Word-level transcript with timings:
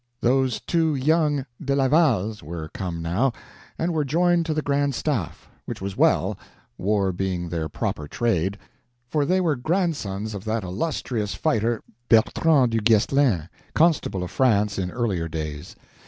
Those 0.21 0.59
two 0.59 0.95
young 0.95 1.45
De 1.63 1.75
Lavals 1.75 2.41
were 2.41 2.69
come 2.73 3.03
now, 3.03 3.31
and 3.77 3.93
were 3.93 4.03
joined 4.03 4.47
to 4.47 4.53
the 4.55 4.63
Grand 4.63 4.95
Staff. 4.95 5.47
Which 5.65 5.79
was 5.79 5.95
well; 5.95 6.39
war 6.75 7.11
being 7.11 7.49
their 7.49 7.69
proper 7.69 8.07
trade, 8.07 8.57
for 9.11 9.25
they 9.27 9.39
were 9.39 9.55
grandsons 9.55 10.33
of 10.33 10.43
that 10.45 10.63
illustrious 10.63 11.35
fighter 11.35 11.83
Bertrand 12.09 12.71
du 12.71 12.79
Guesclin, 12.79 13.47
Constable 13.75 14.23
of 14.23 14.31
France 14.31 14.79
in 14.79 14.89
earlier 14.89 15.27
days. 15.27 15.75